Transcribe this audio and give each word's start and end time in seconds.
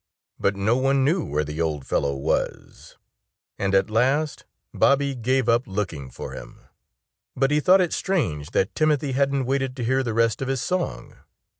But 0.39 0.55
no 0.55 0.77
one 0.77 1.05
knew 1.05 1.23
where 1.23 1.43
the 1.43 1.61
old 1.61 1.85
fellow 1.85 2.15
was. 2.15 2.97
And 3.59 3.75
at 3.75 3.91
last 3.91 4.45
Bobby 4.73 5.13
gave 5.13 5.47
up 5.47 5.67
looking 5.67 6.09
for 6.09 6.31
him. 6.33 6.61
But 7.35 7.51
he 7.51 7.59
thought 7.59 7.81
it 7.81 7.93
strange 7.93 8.49
that 8.49 8.73
Timothy 8.73 9.11
hadn't 9.11 9.45
waited 9.45 9.75
to 9.75 9.83
hear 9.83 10.01
the 10.01 10.15
rest 10.15 10.41
of 10.41 10.47
his 10.47 10.59
song. 10.59 11.17